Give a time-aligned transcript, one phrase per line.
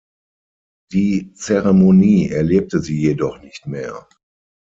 [0.93, 4.07] Die Zeremonie erlebte sie jedoch nicht mehr.